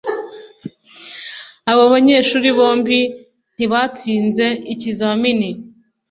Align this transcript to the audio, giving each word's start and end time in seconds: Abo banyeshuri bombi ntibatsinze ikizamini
Abo 1.71 1.83
banyeshuri 1.93 2.47
bombi 2.57 2.99
ntibatsinze 3.55 4.45
ikizamini 4.73 5.49